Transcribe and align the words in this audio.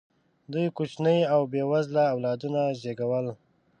دوی 0.51 0.67
کوچني 0.77 1.17
او 1.33 1.41
بې 1.51 1.61
وزله 1.71 2.03
اولادونه 2.13 2.61
زېږول. 2.81 3.27